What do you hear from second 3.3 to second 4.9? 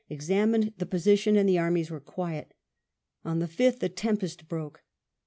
the 5th the tempest broke.